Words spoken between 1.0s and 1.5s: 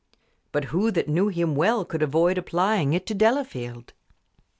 knew